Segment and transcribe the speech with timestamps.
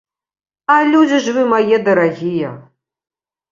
[0.75, 2.57] А людзі ж вы мае дарагія!